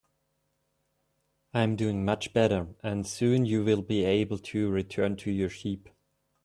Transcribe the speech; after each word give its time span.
I'm 1.53 1.75
doing 1.75 2.03
much 2.03 2.33
better, 2.33 2.69
and 2.81 3.05
soon 3.05 3.45
you'll 3.45 3.83
be 3.83 4.03
able 4.03 4.39
to 4.39 4.67
return 4.71 5.15
to 5.17 5.29
your 5.31 5.51
sheep. 5.51 5.89